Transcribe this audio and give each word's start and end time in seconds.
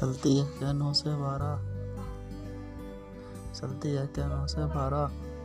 चलती 0.00 0.36
है। 0.36 0.58
क्या 0.58 0.72
नौ 0.72 0.92
से 0.92 1.10
बारह? 1.16 1.56
चलती 3.54 3.88
है। 3.88 4.06
क्या 4.06 4.26
नौ 4.26 4.46
से 4.46 4.64
बारह? 4.64 5.35